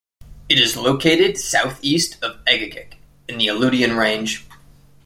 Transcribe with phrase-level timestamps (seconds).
[0.49, 2.95] It is located south-east of Egegik,
[3.27, 4.43] in the Aleutian Range.